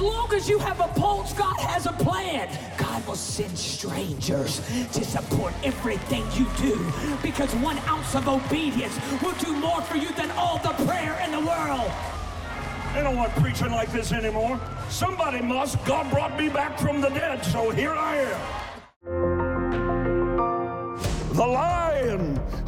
[0.00, 2.48] Long as you have a pulse, God has a plan.
[2.78, 4.60] God will send strangers
[4.92, 6.90] to support everything you do
[7.22, 11.32] because one ounce of obedience will do more for you than all the prayer in
[11.32, 11.90] the world.
[12.92, 14.58] I don't want preaching like this anymore.
[14.88, 15.84] Somebody must.
[15.84, 18.40] God brought me back from the dead, so here I am.
[21.34, 21.79] The lion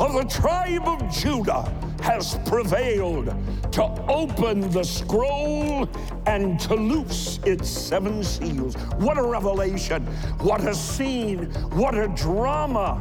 [0.02, 1.62] of the tribe of Judah
[2.02, 3.27] has prevailed
[3.70, 5.88] to open the scroll
[6.27, 8.75] and to loose its seven seals.
[8.97, 10.05] What a revelation!
[10.41, 11.45] What a scene!
[11.70, 12.98] What a drama!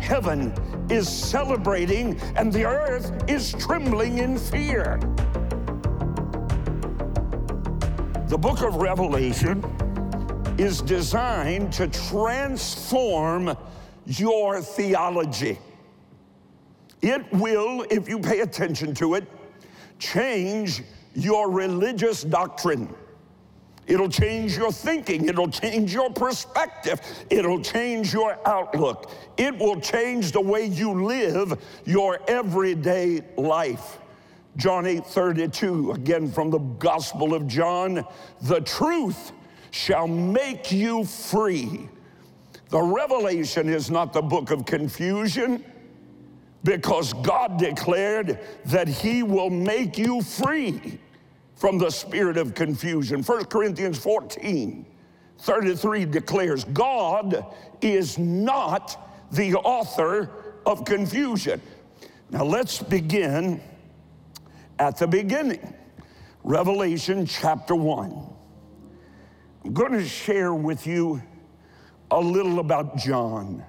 [0.00, 0.54] Heaven
[0.88, 4.98] is celebrating and the earth is trembling in fear.
[8.28, 9.62] The book of Revelation
[10.56, 13.54] is designed to transform
[14.06, 15.58] your theology.
[17.02, 19.24] It will, if you pay attention to it,
[19.98, 20.82] change
[21.14, 22.94] your religious doctrine.
[23.86, 25.28] It'll change your thinking.
[25.28, 27.00] It'll change your perspective.
[27.28, 29.10] It'll change your outlook.
[29.36, 33.98] It will change the way you live your everyday life.
[34.56, 38.04] John 8 32, again from the Gospel of John,
[38.42, 39.32] the truth
[39.70, 41.88] shall make you free.
[42.68, 45.64] The revelation is not the book of confusion
[46.62, 50.98] because God declared that He will make you free
[51.54, 53.22] from the spirit of confusion.
[53.22, 54.86] 1 Corinthians 14
[55.38, 57.46] 33 declares God
[57.80, 60.30] is not the author
[60.66, 61.62] of confusion.
[62.30, 63.60] Now let's begin
[64.78, 65.74] at the beginning.
[66.44, 68.30] Revelation chapter 1.
[69.64, 71.22] I'm going to share with you
[72.10, 73.64] a little about John,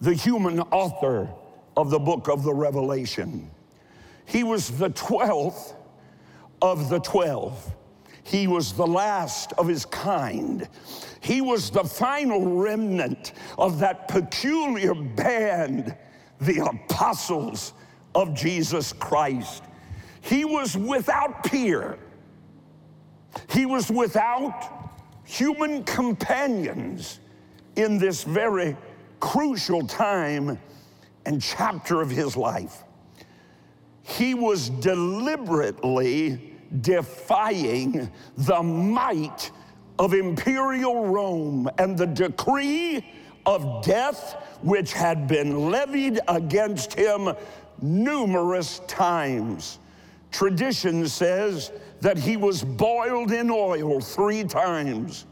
[0.00, 1.28] the human author
[1.76, 3.50] of the book of the Revelation.
[4.24, 5.74] He was the 12th
[6.60, 7.74] of the 12.
[8.24, 10.68] He was the last of his kind.
[11.20, 15.96] He was the final remnant of that peculiar band,
[16.40, 17.72] the apostles
[18.14, 19.62] of Jesus Christ.
[20.20, 21.98] He was without peer.
[23.50, 24.90] He was without
[25.24, 27.20] human companions
[27.76, 28.76] in this very
[29.20, 30.58] crucial time
[31.24, 32.84] and chapter of his life.
[34.02, 39.50] He was deliberately defying the might
[39.98, 43.04] of imperial Rome and the decree
[43.46, 47.32] of death which had been levied against him
[47.80, 49.78] numerous times.
[50.30, 55.26] Tradition says that he was boiled in oil three times.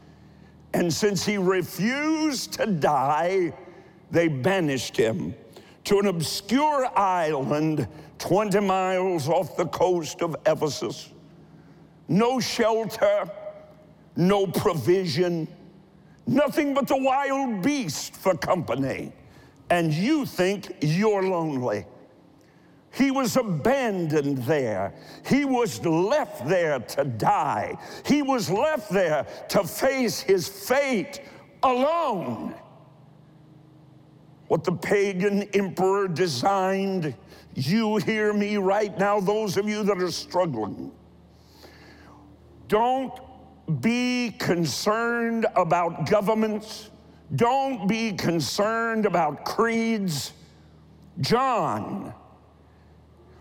[0.72, 3.53] And since he refused to die,
[4.15, 5.35] they banished him
[5.83, 7.89] to an obscure island
[8.19, 11.11] 20 miles off the coast of Ephesus.
[12.07, 13.29] No shelter,
[14.15, 15.49] no provision,
[16.29, 19.13] nothing but the wild beast for company.
[19.69, 21.85] And you think you're lonely.
[22.93, 24.95] He was abandoned there.
[25.27, 27.77] He was left there to die.
[28.07, 31.21] He was left there to face his fate
[31.65, 32.55] alone.
[34.54, 37.12] What the pagan emperor designed,
[37.56, 40.92] you hear me right now, those of you that are struggling.
[42.69, 43.12] Don't
[43.81, 46.91] be concerned about governments.
[47.34, 50.32] Don't be concerned about creeds.
[51.21, 52.15] John,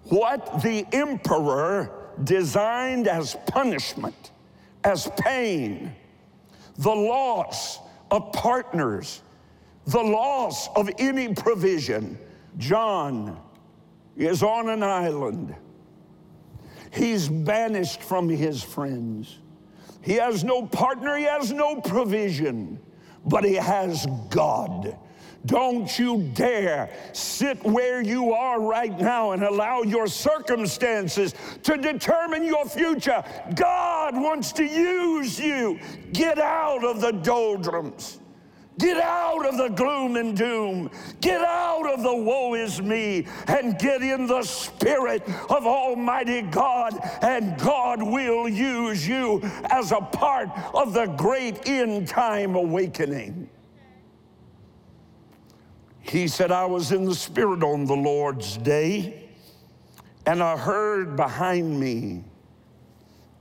[0.06, 1.92] what the emperor
[2.24, 4.32] designed as punishment,
[4.84, 5.94] as pain,
[6.80, 7.78] the loss
[8.10, 9.22] of partners,
[9.86, 12.18] the loss of any provision.
[12.58, 13.40] John
[14.16, 15.56] is on an island.
[16.92, 19.40] He's banished from his friends.
[20.02, 22.80] He has no partner, he has no provision,
[23.26, 24.98] but he has God.
[25.46, 32.46] Don't you dare sit where you are right now and allow your circumstances to determine
[32.46, 33.24] your future.
[33.56, 35.80] God wants to use you.
[36.14, 38.20] Get out of the doldrums.
[38.80, 40.90] Get out of the gloom and doom.
[41.22, 47.00] Get out of the woe is me and get in the spirit of Almighty God,
[47.22, 53.48] and God will use you as a part of the great end time awakening.
[56.04, 59.30] He said, I was in the Spirit on the Lord's day,
[60.26, 62.24] and I heard behind me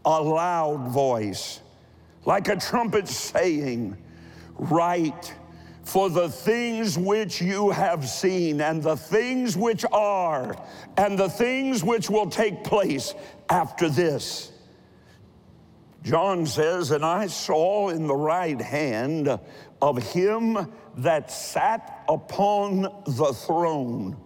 [0.04, 1.60] a loud voice,
[2.24, 3.96] like a trumpet saying,
[4.70, 5.34] Write,
[5.84, 10.56] for the things which you have seen, and the things which are,
[10.96, 13.14] and the things which will take place
[13.48, 14.52] after this.
[16.04, 19.38] John says, And I saw in the right hand
[19.80, 24.16] of him that sat upon the throne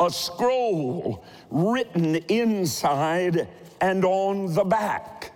[0.00, 3.48] a scroll written inside
[3.80, 5.32] and on the back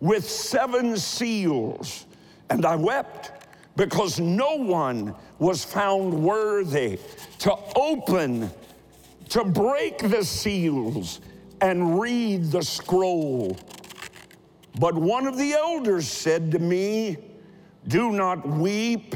[0.00, 2.06] with seven seals.
[2.50, 3.32] And I wept
[3.78, 6.98] because no one was found worthy
[7.38, 8.50] to open,
[9.28, 11.20] to break the seals,
[11.60, 13.56] and read the scroll.
[14.80, 17.18] But one of the elders said to me,
[17.86, 19.14] Do not weep.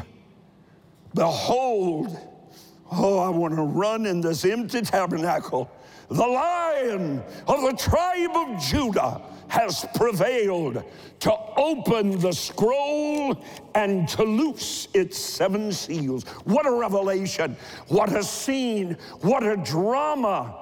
[1.12, 2.17] Behold,
[2.93, 5.73] oh, I want to run in this empty tabernacle.
[6.09, 9.20] The lion of the tribe of Judah
[9.52, 10.82] has prevailed
[11.20, 13.37] to open the scroll
[13.75, 16.25] and to loose its seven seals.
[16.44, 17.54] What a revelation!
[17.88, 18.96] What a scene!
[19.20, 20.62] What a drama!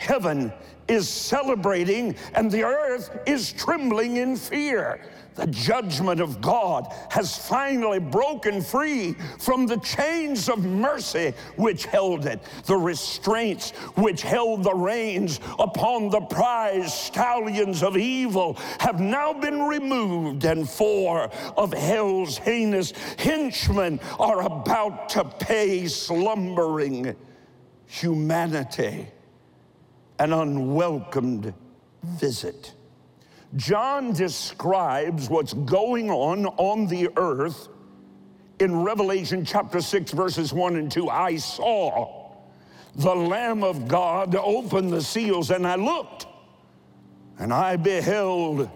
[0.00, 0.50] Heaven
[0.88, 5.02] is celebrating and the earth is trembling in fear.
[5.34, 12.24] The judgment of God has finally broken free from the chains of mercy which held
[12.24, 19.34] it, the restraints which held the reins upon the prize stallions of evil have now
[19.34, 27.14] been removed, and four of hell's heinous henchmen are about to pay slumbering
[27.86, 29.06] humanity
[30.20, 31.52] an unwelcomed
[32.04, 32.74] visit.
[33.56, 37.68] John describes what's going on on the earth
[38.60, 41.08] in Revelation chapter 6, verses 1 and 2.
[41.08, 42.36] I saw
[42.96, 46.26] the Lamb of God open the seals, and I looked,
[47.38, 48.68] and I beheld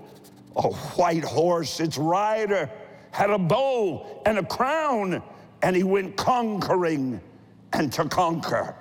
[0.57, 1.79] a white horse.
[1.79, 2.71] Its rider
[3.11, 5.23] had a bow and a crown,
[5.63, 7.21] and he went conquering
[7.75, 8.75] and to conquer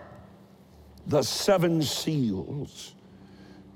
[1.08, 2.94] the seven seals,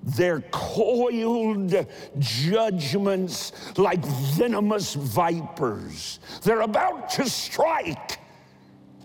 [0.03, 1.85] their coiled
[2.19, 6.19] judgments like venomous vipers.
[6.43, 8.19] They're about to strike.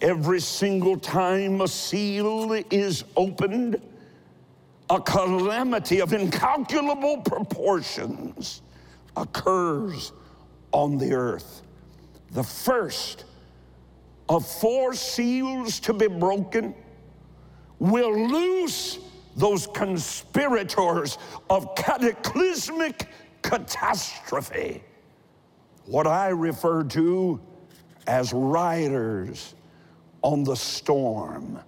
[0.01, 3.81] Every single time a seal is opened,
[4.91, 8.63] a calamity of incalculable proportions
[9.17, 10.13] occurs
[10.73, 11.63] on the earth.
[12.33, 13.25] The first
[14.29, 16.75] of four seals to be broken
[17.83, 19.01] will loose
[19.35, 21.19] those conspirators
[21.51, 23.09] of cataclysmic
[23.43, 24.85] catastrophe,
[25.87, 27.41] what I refer to
[28.07, 29.57] as riders
[30.23, 31.59] on the storm.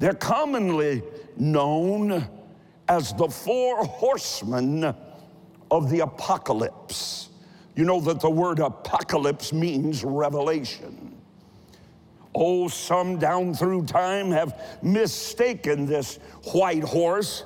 [0.00, 1.04] They're commonly
[1.36, 2.28] known
[2.88, 4.92] as the four horsemen
[5.70, 7.28] of the apocalypse.
[7.76, 11.16] You know that the word apocalypse means revelation.
[12.34, 16.16] Oh, some down through time have mistaken this
[16.52, 17.44] white horse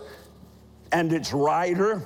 [0.93, 2.03] and its rider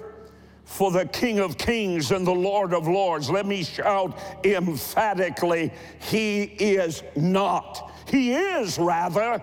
[0.65, 3.31] for the King of Kings and the Lord of Lords.
[3.31, 5.73] Let me shout emphatically,
[6.11, 7.93] He is not.
[8.09, 9.43] He is, rather,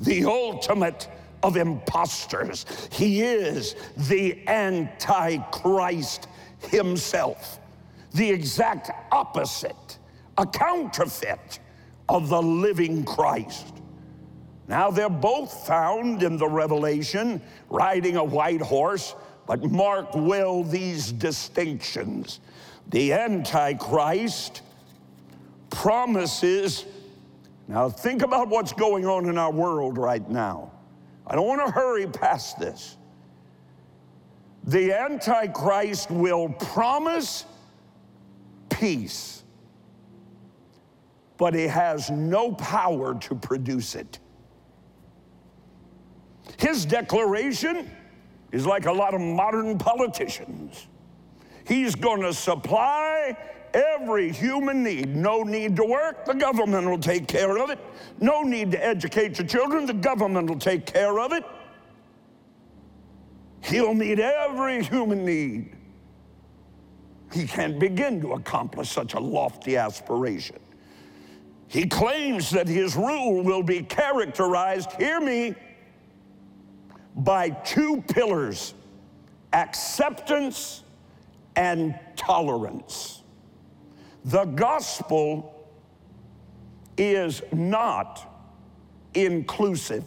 [0.00, 1.08] the ultimate
[1.42, 2.66] of impostors.
[2.92, 6.28] He is the Antichrist
[6.68, 7.58] himself,
[8.12, 9.98] the exact opposite,
[10.38, 11.58] a counterfeit
[12.10, 13.72] of the living Christ.
[14.66, 19.14] Now they're both found in the Revelation riding a white horse,
[19.46, 22.40] but mark well these distinctions.
[22.88, 24.62] The Antichrist
[25.70, 26.84] promises,
[27.68, 30.72] now think about what's going on in our world right now.
[31.28, 32.96] I don't want to hurry past this.
[34.64, 37.44] The Antichrist will promise
[38.68, 39.44] peace
[41.40, 44.18] but he has no power to produce it.
[46.58, 47.90] His declaration
[48.52, 50.86] is like a lot of modern politicians.
[51.66, 53.34] He's going to supply
[53.72, 55.16] every human need.
[55.16, 57.78] No need to work, the government will take care of it.
[58.20, 61.44] No need to educate your children, the government will take care of it.
[63.62, 65.74] He'll meet every human need.
[67.32, 70.58] He can't begin to accomplish such a lofty aspiration.
[71.70, 75.54] He claims that his rule will be characterized, hear me,
[77.14, 78.74] by two pillars
[79.52, 80.82] acceptance
[81.54, 83.22] and tolerance.
[84.24, 85.68] The gospel
[86.96, 88.28] is not
[89.14, 90.04] inclusive.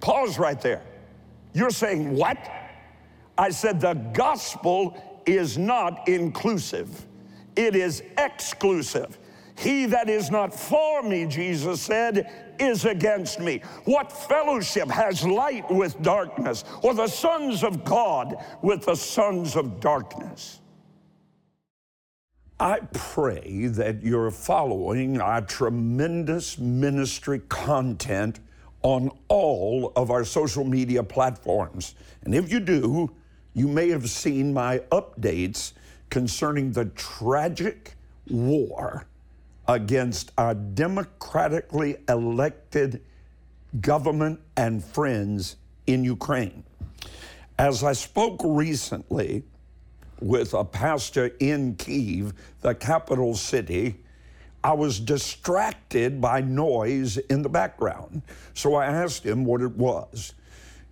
[0.00, 0.82] Pause right there.
[1.52, 2.36] You're saying what?
[3.38, 7.06] I said the gospel is not inclusive,
[7.54, 9.18] it is exclusive.
[9.58, 13.62] He that is not for me, Jesus said, is against me.
[13.84, 19.80] What fellowship has light with darkness, or the sons of God with the sons of
[19.80, 20.60] darkness?
[22.58, 28.40] I pray that you're following our tremendous ministry content
[28.82, 31.94] on all of our social media platforms.
[32.24, 33.10] And if you do,
[33.52, 35.72] you may have seen my updates
[36.08, 37.94] concerning the tragic
[38.28, 39.06] war
[39.68, 43.02] against our democratically elected
[43.80, 45.56] government and friends
[45.86, 46.64] in Ukraine.
[47.58, 49.44] As I spoke recently
[50.20, 53.96] with a pastor in Kiev, the capital city,
[54.62, 58.22] I was distracted by noise in the background.
[58.54, 60.34] So I asked him what it was.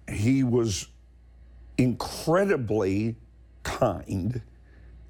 [0.08, 0.88] He was
[1.76, 3.16] incredibly
[3.62, 4.40] kind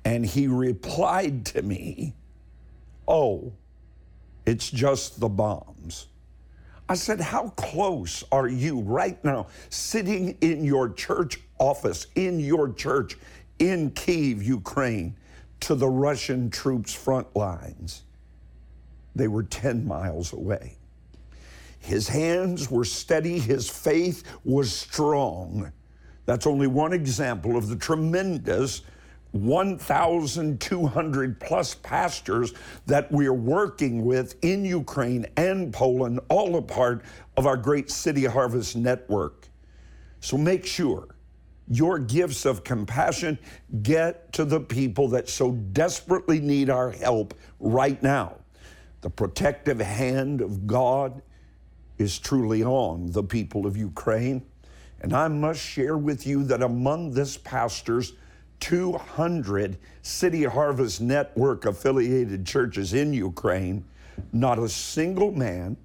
[0.05, 2.15] and he replied to me,
[3.07, 3.53] Oh,
[4.47, 6.07] it's just the bombs.
[6.89, 12.73] I said, How close are you right now, sitting in your church office, in your
[12.73, 13.17] church
[13.59, 15.17] in Kiev, Ukraine,
[15.61, 18.03] to the Russian troops' front lines?
[19.15, 20.77] They were 10 miles away.
[21.79, 25.73] His hands were steady, his faith was strong.
[26.27, 28.83] That's only one example of the tremendous
[29.35, 32.55] 1,200 plus pastors
[32.87, 37.03] that we're working with in Ukraine and Poland, all a part
[37.37, 39.49] of our great City Harvest network.
[40.21, 41.17] So make sure
[41.69, 43.41] your gifts of compassion
[43.83, 48.37] get to the people that so desperately need our help right now.
[49.01, 51.23] The protective hand of God
[51.99, 54.47] is truly on the people of Ukraine.
[55.01, 58.15] And I must share with you that among this pastors,
[58.65, 63.85] 200 City Harvest Network affiliated churches in Ukraine,
[64.33, 65.77] not a single man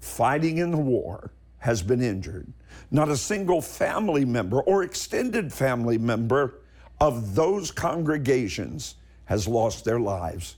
[0.00, 2.46] fighting in the war has been injured.
[2.90, 6.58] Not a single family member or extended family member
[7.00, 10.56] of those congregations has lost their lives.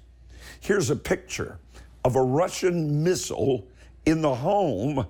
[0.59, 1.61] Here's a picture
[2.05, 3.69] of a Russian missile
[4.05, 5.07] in the home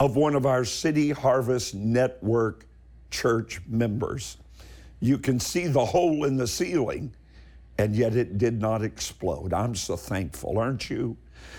[0.00, 2.66] of one of our City Harvest Network
[3.12, 4.38] church members.
[5.00, 7.14] You can see the hole in the ceiling,
[7.78, 9.54] and yet it did not explode.
[9.54, 11.16] I'm so thankful, aren't you?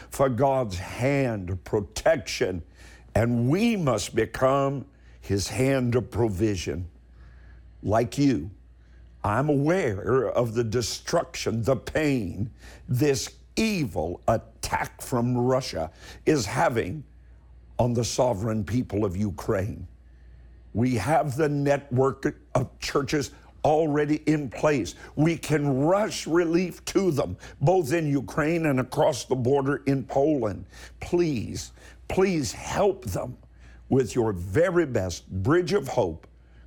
[0.10, 2.62] For God's hand of protection,
[3.16, 4.86] and we must become
[5.20, 6.88] His hand of provision.
[7.82, 8.52] Like you,
[9.24, 12.52] I'm aware of the destruction, the pain
[12.88, 15.92] this evil attack from Russia
[16.26, 17.04] is having
[17.78, 19.88] on the sovereign people of Ukraine.
[20.74, 23.32] We have the network of churches
[23.64, 24.96] already in place.
[25.16, 30.66] We can rush relief to them, both in Ukraine and across the border in Poland.
[31.00, 31.72] Please,
[32.08, 33.38] please help them
[33.90, 36.26] with your very best bridge of hope,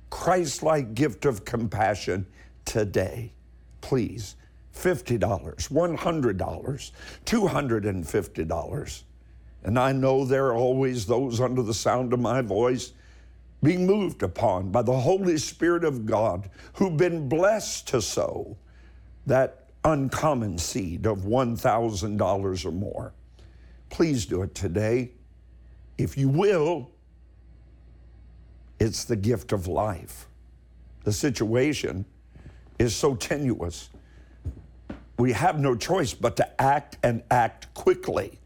[0.09, 2.27] Christ like gift of compassion
[2.63, 3.33] today.
[3.81, 4.35] Please,
[4.75, 6.91] $50, $100,
[7.25, 9.03] $250.
[9.63, 12.93] And I know there are always those under the sound of my voice
[13.63, 18.57] being moved upon by the Holy Spirit of God who've been blessed to sow
[19.25, 23.13] that uncommon seed of $1,000 or more.
[23.89, 25.11] Please do it today.
[25.97, 26.91] If you will,
[28.79, 30.27] it's the gift of life.
[31.03, 32.05] The situation
[32.77, 33.89] is so tenuous.
[35.17, 38.39] We have no choice but to act and act quickly.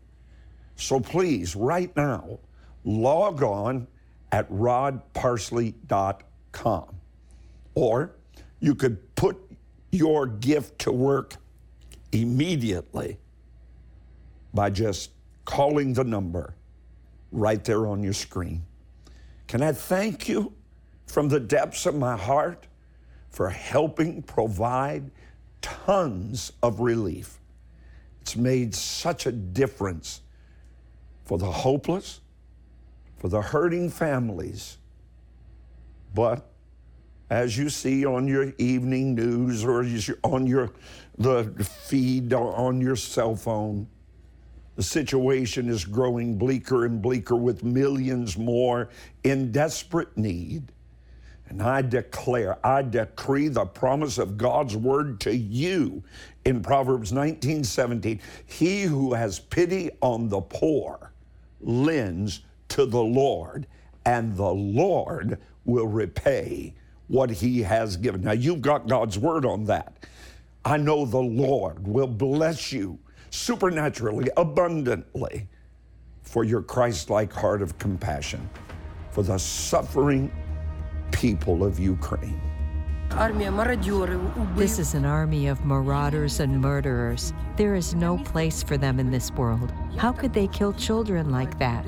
[0.75, 2.39] So please, right now,
[2.83, 3.87] log on
[4.31, 6.95] at rodparsley.com.
[7.75, 8.15] Or
[8.59, 9.37] you could put
[9.91, 11.35] your gift to work
[12.11, 13.17] immediately
[14.53, 15.11] by just
[15.45, 16.55] calling the number
[17.31, 18.63] right there on your screen.
[19.47, 20.53] Can I thank you
[21.07, 22.67] from the depths of my heart
[23.29, 25.11] for helping provide
[25.61, 27.39] tons of relief?
[28.21, 30.21] It's made such a difference
[31.25, 32.21] for the hopeless
[33.19, 34.77] for the hurting families.
[36.15, 36.49] But
[37.29, 39.85] as you see on your evening news or
[40.23, 40.71] on your
[41.17, 43.87] the feed on your cell phone,
[44.75, 48.89] the situation is growing bleaker and bleaker with millions more
[49.23, 50.71] in desperate need.
[51.49, 56.03] And I declare, I decree the promise of God's word to you
[56.45, 58.21] in Proverbs 19 17.
[58.45, 61.11] He who has pity on the poor
[61.59, 62.41] lends
[62.79, 63.67] to the Lord,
[64.05, 66.73] and the Lord will repay
[67.07, 68.21] what he has given.
[68.21, 70.05] Now, you've got God's word on that.
[70.63, 72.97] I know the Lord will bless you
[73.31, 75.49] supernaturally, abundantly
[76.23, 78.49] for your Christ like heart of compassion
[79.11, 80.31] for the suffering
[81.11, 82.39] people of Ukraine.
[84.55, 87.33] This is an army of marauders and murderers.
[87.57, 89.73] There is no place for them in this world.
[89.97, 91.85] How could they kill children like that?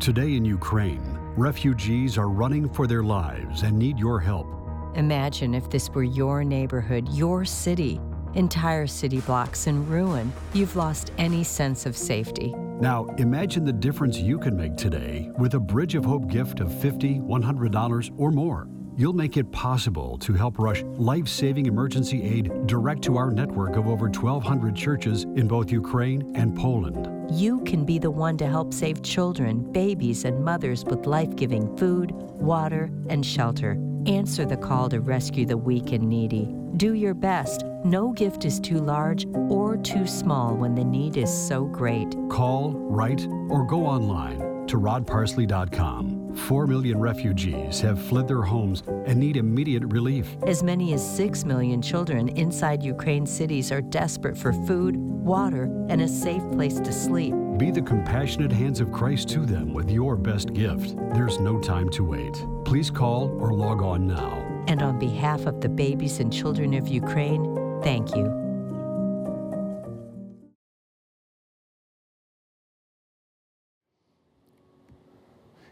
[0.00, 4.46] Today in Ukraine, refugees are running for their lives and need your help.
[4.94, 7.98] Imagine if this were your neighborhood, your city.
[8.34, 10.32] Entire city blocks in ruin.
[10.52, 12.54] You've lost any sense of safety.
[12.78, 16.68] Now, imagine the difference you can make today with a Bridge of Hope gift of
[16.68, 18.68] $50, $100, or more.
[18.98, 23.76] You'll make it possible to help rush life saving emergency aid direct to our network
[23.76, 27.06] of over 1,200 churches in both Ukraine and Poland.
[27.30, 31.76] You can be the one to help save children, babies, and mothers with life giving
[31.76, 33.78] food, water, and shelter.
[34.06, 36.54] Answer the call to rescue the weak and needy.
[36.78, 37.64] Do your best.
[37.84, 42.16] No gift is too large or too small when the need is so great.
[42.30, 44.38] Call, write, or go online
[44.68, 46.15] to rodparsley.com.
[46.36, 50.36] Four million refugees have fled their homes and need immediate relief.
[50.46, 56.02] As many as six million children inside Ukraine's cities are desperate for food, water, and
[56.02, 57.34] a safe place to sleep.
[57.58, 60.94] Be the compassionate hands of Christ to them with your best gift.
[61.14, 62.44] There's no time to wait.
[62.64, 64.64] Please call or log on now.
[64.68, 68.45] And on behalf of the babies and children of Ukraine, thank you.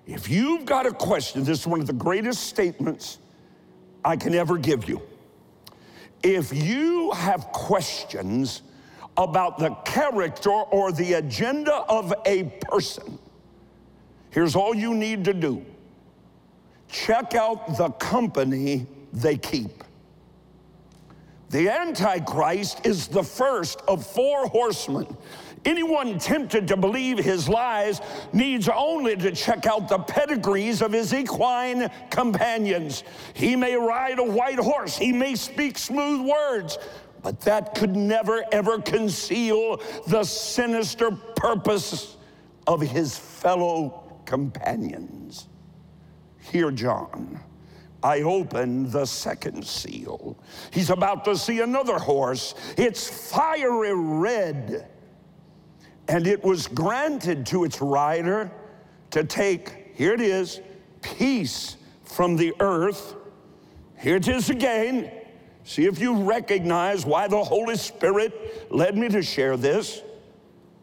[0.07, 3.19] If you've got a question, this is one of the greatest statements
[4.05, 5.01] I can ever give you.
[6.23, 8.63] If you have questions
[9.17, 13.19] about the character or the agenda of a person,
[14.31, 15.65] here's all you need to do
[16.89, 19.83] check out the company they keep.
[21.51, 25.17] The Antichrist is the first of four horsemen.
[25.65, 28.01] Anyone tempted to believe his lies
[28.33, 33.03] needs only to check out the pedigrees of his equine companions.
[33.33, 36.79] He may ride a white horse, he may speak smooth words,
[37.23, 42.17] but that could never ever conceal the sinister purpose
[42.67, 45.49] of his fellow companions.
[46.41, 47.41] Here, John.
[48.03, 50.37] I open the second seal.
[50.71, 52.55] He's about to see another horse.
[52.77, 54.91] It's fiery red.
[56.09, 58.51] And it was granted to its rider
[59.11, 60.61] to take, here it is,
[61.03, 63.15] peace from the earth.
[63.99, 65.11] Here it is again.
[65.65, 70.03] See if you recognize why the Holy Spirit led me to share this.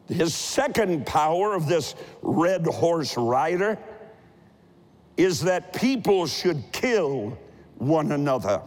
[0.08, 3.78] His second power of this red horse rider
[5.18, 7.38] is that people should kill
[7.76, 8.62] one another.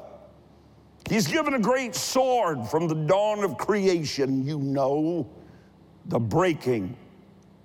[1.08, 5.28] He's given a great sword from the dawn of creation, you know.
[6.06, 6.96] The breaking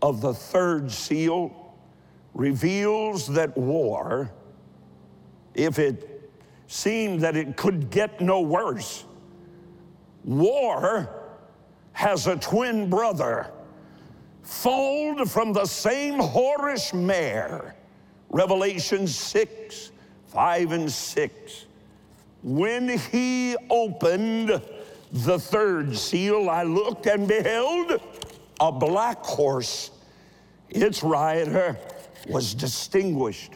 [0.02, 1.74] of the third seal
[2.34, 4.32] reveals that war,
[5.56, 6.32] if it
[6.68, 9.06] seemed that it could get no worse,
[10.24, 11.10] war
[11.94, 13.52] has a twin brother,
[14.44, 17.76] foaled from the same whorish mare
[18.30, 19.92] Revelation 6,
[20.28, 21.66] 5 and 6.
[22.44, 24.62] When he opened
[25.12, 28.00] the third seal, I looked and beheld
[28.60, 29.92] a black horse.
[30.70, 31.78] Its rider
[32.30, 33.54] was distinguished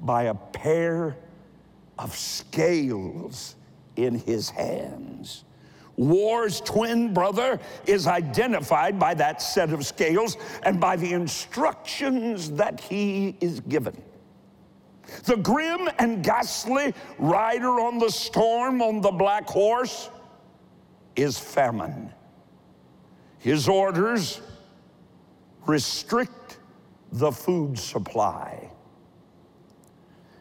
[0.00, 1.16] by a pair
[1.98, 3.56] of scales
[3.96, 5.44] in his hands.
[5.96, 12.80] War's twin brother is identified by that set of scales and by the instructions that
[12.80, 14.00] he is given.
[15.24, 20.08] The grim and ghastly rider on the storm on the black horse
[21.16, 22.12] is famine.
[23.40, 24.40] His orders
[25.66, 26.58] restrict
[27.12, 28.70] the food supply.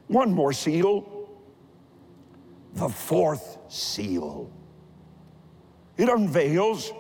[0.08, 1.30] One more seal,
[2.74, 4.52] the fourth seal.
[5.98, 6.92] It unveils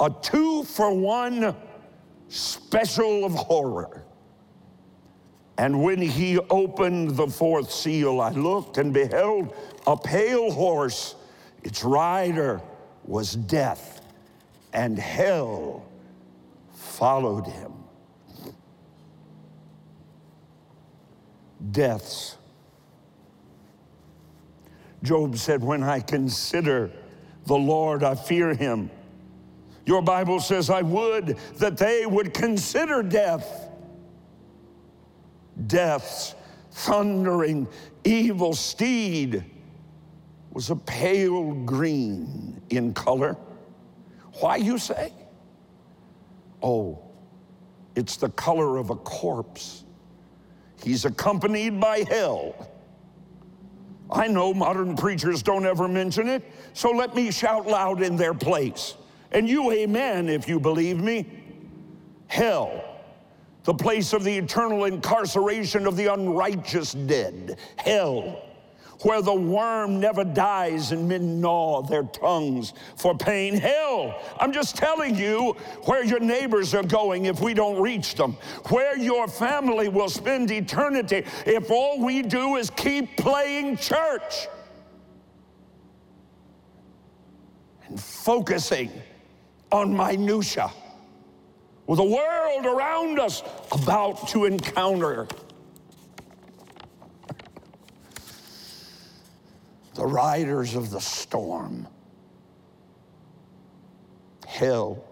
[0.00, 1.56] a two for one
[2.28, 4.04] special of horror.
[5.58, 9.54] And when he opened the fourth seal, I looked and beheld
[9.86, 11.14] a pale horse.
[11.62, 12.60] Its rider
[13.04, 13.95] was death,
[14.72, 15.86] and hell
[16.72, 17.72] followed him.
[21.70, 22.36] Deaths.
[25.02, 26.90] Job said, When I consider
[27.46, 28.90] the Lord, I fear him.
[29.84, 33.66] Your Bible says, I would that they would consider death
[35.66, 36.34] death's
[36.70, 37.66] thundering
[38.04, 39.44] evil steed
[40.52, 43.36] was a pale green in color.
[44.40, 45.12] Why, you say?
[46.62, 46.98] Oh,
[47.94, 49.84] it's the color of a corpse.
[50.82, 52.70] He's accompanied by hell.
[54.10, 56.44] I know modern preachers don't ever mention it,
[56.74, 58.94] so let me shout loud in their place.
[59.32, 61.26] And you, amen, if you believe me.
[62.28, 62.84] Hell,
[63.64, 67.58] the place of the eternal incarceration of the unrighteous dead.
[67.76, 68.45] Hell,
[69.02, 73.54] where the worm never dies and men gnaw their tongues for pain.
[73.54, 78.36] Hell, I'm just telling you where your neighbors are going if we don't reach them,
[78.68, 84.48] where your family will spend eternity if all we do is keep playing church
[87.88, 88.90] and focusing
[89.70, 90.70] on minutia
[91.86, 95.28] with a world around us about to encounter
[99.96, 101.88] the riders of the storm.
[104.46, 105.04] Hell,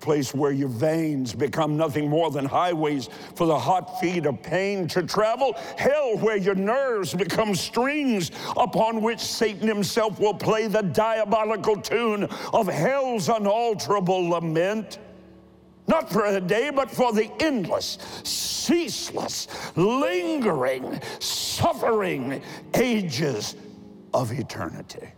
[0.00, 4.86] place where your veins become nothing more than highways for the hot feet of pain
[4.88, 5.54] to travel.
[5.76, 12.24] Hell, where your nerves become strings upon which Satan himself will play the diabolical tune
[12.52, 14.98] of hell's unalterable lament.
[15.86, 22.42] Not for a day, but for the endless, ceaseless, lingering, suffering
[22.74, 23.56] ages
[24.14, 25.08] of eternity.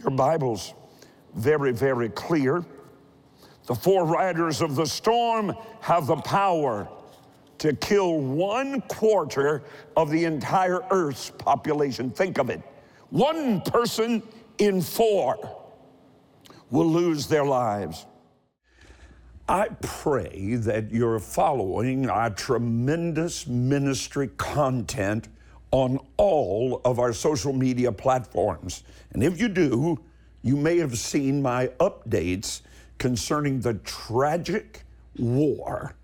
[0.00, 0.74] Your Bible's
[1.34, 2.64] very, very clear.
[3.66, 6.88] The four riders of the storm have the power
[7.58, 9.62] to kill one quarter
[9.96, 12.10] of the entire Earth's population.
[12.10, 12.60] Think of it.
[13.10, 14.22] One person
[14.58, 15.38] in four
[16.70, 18.06] will lose their lives.
[19.48, 25.28] I pray that you're following our tremendous ministry content
[25.72, 28.84] on all of our social media platforms.
[29.12, 29.98] And if you do,
[30.42, 32.60] you may have seen my updates
[32.98, 34.84] concerning the tragic
[35.18, 35.94] war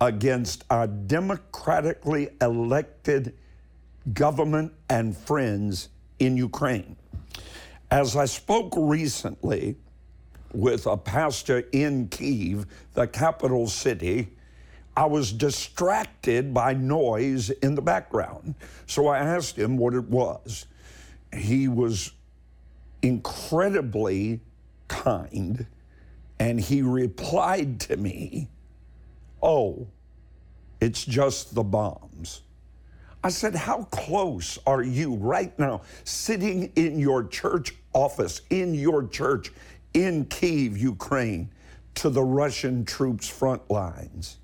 [0.00, 3.34] against our democratically elected
[4.12, 6.96] government and friends in Ukraine.
[7.90, 9.76] As I spoke recently
[10.52, 14.35] with a pastor in Kiev, the capital city,
[14.96, 18.54] I was distracted by noise in the background.
[18.86, 20.66] So I asked him what it was.
[21.34, 22.12] He was
[23.02, 24.40] incredibly
[24.88, 25.66] kind
[26.38, 28.48] and he replied to me,
[29.42, 29.86] Oh,
[30.80, 32.40] it's just the bombs.
[33.22, 39.06] I said, How close are you right now, sitting in your church office, in your
[39.08, 39.52] church
[39.94, 41.50] in Kiev, Ukraine,
[41.96, 44.38] to the Russian troops' front lines?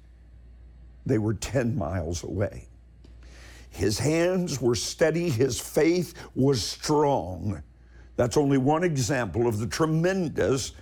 [1.07, 2.69] They were 10 miles away.
[3.71, 7.63] His hands were steady, his faith was strong.
[8.17, 10.73] That's only one example of the tremendous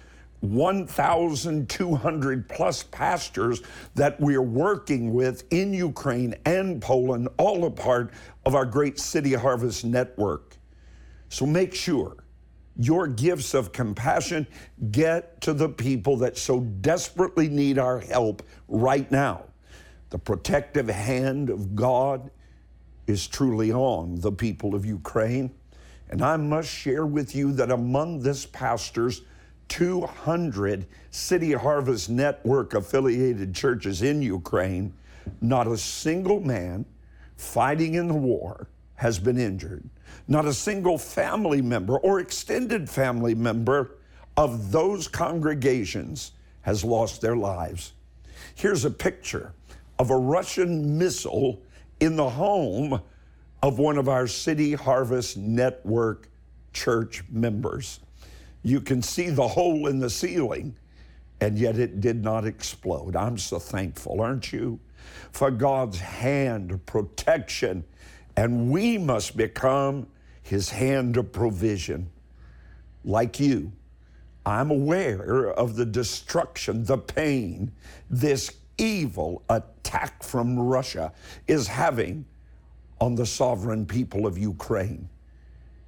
[0.40, 3.62] 1,200 plus pastors
[3.94, 8.12] that we're working with in Ukraine and Poland, all a part
[8.44, 10.56] of our great City Harvest network.
[11.28, 12.16] So make sure
[12.76, 14.46] your gifts of compassion
[14.90, 19.44] get to the people that so desperately need our help right now.
[20.10, 22.30] The protective hand of God
[23.06, 25.50] is truly on the people of Ukraine.
[26.08, 29.22] And I must share with you that among this pastor's
[29.68, 34.92] 200 City Harvest Network affiliated churches in Ukraine,
[35.40, 36.84] not a single man
[37.36, 39.88] fighting in the war has been injured.
[40.26, 43.92] Not a single family member or extended family member
[44.36, 47.92] of those congregations has lost their lives.
[48.56, 49.52] Here's a picture
[50.00, 51.60] of a Russian missile
[52.00, 53.02] in the home
[53.62, 56.30] of one of our City Harvest Network
[56.72, 58.00] church members.
[58.62, 60.74] You can see the hole in the ceiling,
[61.42, 63.14] and yet it did not explode.
[63.14, 64.80] I'm so thankful, aren't you?
[65.32, 67.84] For God's hand of protection,
[68.38, 70.06] and we must become
[70.42, 72.08] His hand of provision.
[73.04, 73.70] Like you,
[74.46, 77.72] I'm aware of the destruction, the pain,
[78.08, 81.12] this evil attack from Russia
[81.46, 82.24] is having
[83.00, 85.08] on the sovereign people of Ukraine.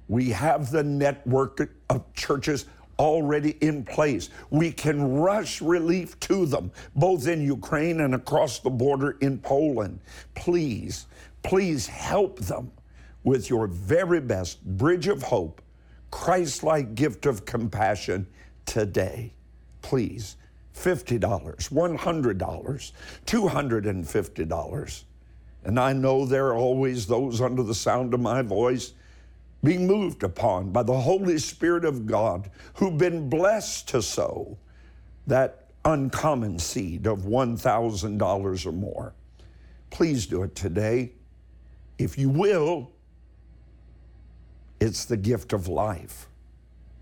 [0.07, 2.65] We have the network of churches
[2.99, 4.29] already in place.
[4.51, 9.99] We can rush relief to them, both in Ukraine and across the border in Poland.
[10.35, 11.07] Please,
[11.41, 12.71] please help them
[13.23, 15.61] with your very best bridge of hope,
[16.11, 18.27] Christ like gift of compassion
[18.65, 19.33] today.
[19.81, 20.35] Please
[20.75, 22.91] $50, $100,
[23.25, 25.03] $250.
[25.65, 28.93] And I know there are always those under the sound of my voice
[29.63, 34.57] being moved upon by the Holy Spirit of God who've been blessed to sow
[35.25, 39.13] that uncommon seed of $1,000 or more.
[39.89, 41.13] Please do it today.
[41.97, 42.91] If you will,
[44.81, 46.27] it's the gift of life.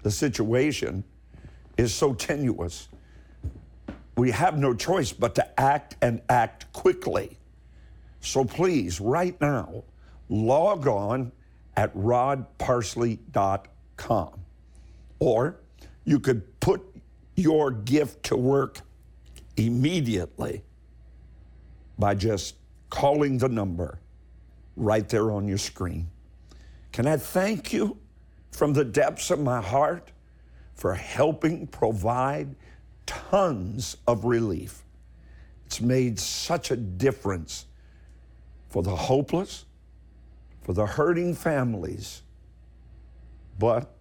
[0.04, 1.04] The situation
[1.78, 2.90] is so tenuous.
[4.22, 7.40] We have no choice but to act and act quickly.
[8.20, 9.84] So please, right now,
[10.30, 11.32] log on
[11.76, 14.40] at rodparsley.com.
[15.18, 15.60] Or
[16.06, 16.84] you could put
[17.36, 18.82] your gift to work
[19.58, 20.62] immediately
[21.98, 22.58] by just
[22.92, 23.98] calling the number
[24.76, 26.12] right there on your screen.
[26.92, 27.98] Can I thank you
[28.52, 30.12] from the depths of my heart
[30.76, 32.56] for helping provide
[33.12, 34.84] tons of relief?
[35.66, 37.66] It's made such a difference
[38.70, 39.66] for the hopeless,
[40.62, 42.22] for the hurting families.
[43.60, 43.94] But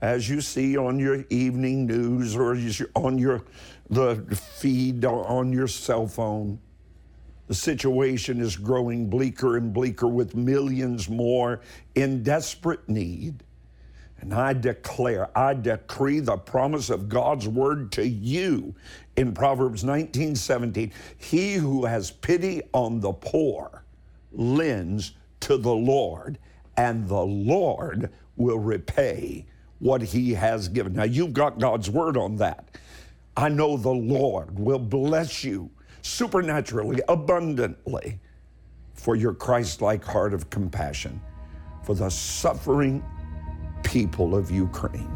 [0.00, 2.56] as you see on your evening news or
[2.94, 3.42] on your
[3.90, 4.16] the
[4.56, 6.60] feed on your cell phone,
[7.48, 11.60] the situation is growing bleaker and bleaker with millions more
[11.94, 13.42] in desperate need.
[14.20, 18.74] And I declare, I decree the promise of God's word to you
[19.16, 20.92] in Proverbs 19 17.
[21.16, 23.84] He who has pity on the poor
[24.32, 26.38] lends to the Lord,
[26.76, 29.46] and the Lord will repay
[29.78, 30.94] what he has given.
[30.94, 32.76] Now, you've got God's word on that.
[33.36, 35.70] I know the Lord will bless you
[36.02, 38.18] supernaturally, abundantly
[38.94, 41.20] for your Christ like heart of compassion
[41.84, 43.02] for the suffering
[43.82, 45.10] people of Ukraine.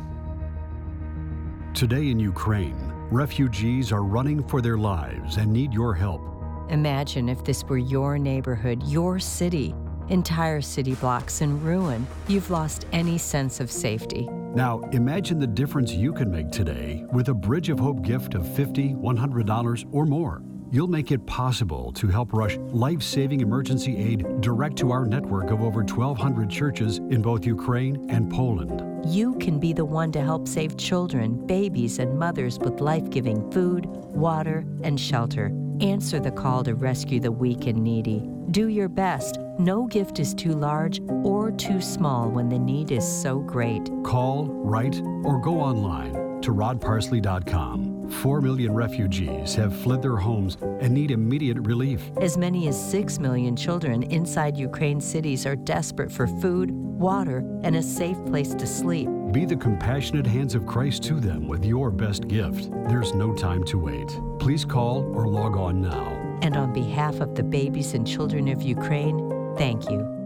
[1.75, 2.77] Today in Ukraine,
[3.11, 6.21] refugees are running for their lives and need your help.
[6.69, 9.75] Imagine if this were your neighborhood, your city,
[10.09, 12.07] entire city blocks in ruin.
[12.29, 14.29] You've lost any sense of safety.
[14.55, 18.43] Now, imagine the difference you can make today with a Bridge of Hope gift of
[18.43, 20.43] $50, $100, or more.
[20.73, 25.51] You'll make it possible to help rush life saving emergency aid direct to our network
[25.51, 28.83] of over 1,200 churches in both Ukraine and Poland.
[29.05, 33.51] You can be the one to help save children, babies, and mothers with life giving
[33.51, 35.53] food, water, and shelter.
[35.83, 38.27] Answer the call to rescue the weak and needy.
[38.51, 39.39] Do your best.
[39.59, 43.91] No gift is too large or too small when the need is so great.
[44.05, 47.92] Call, write, or go online to rodparsley.com.
[48.11, 52.03] Four million refugees have fled their homes and need immediate relief.
[52.21, 57.77] As many as six million children inside Ukraine cities are desperate for food, water, and
[57.77, 59.09] a safe place to sleep.
[59.33, 62.71] Be the compassionate hands of Christ to them with your best gift.
[62.89, 64.09] There's no time to wait.
[64.39, 66.39] Please call or log on now.
[66.43, 70.22] And on behalf of the babies and children of Ukraine, thank you.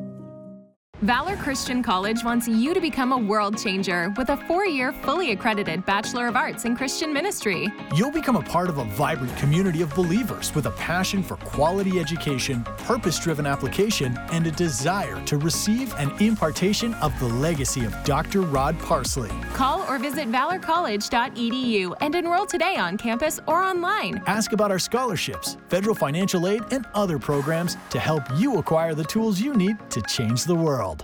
[1.02, 5.32] Valor Christian College wants you to become a world changer with a four year, fully
[5.32, 7.68] accredited Bachelor of Arts in Christian Ministry.
[7.94, 12.00] You'll become a part of a vibrant community of believers with a passion for quality
[12.00, 17.94] education, purpose driven application, and a desire to receive an impartation of the legacy of
[18.04, 18.40] Dr.
[18.40, 19.30] Rod Parsley.
[19.52, 24.22] Call or visit valorcollege.edu and enroll today on campus or online.
[24.26, 29.04] Ask about our scholarships, federal financial aid, and other programs to help you acquire the
[29.04, 30.95] tools you need to change the world world.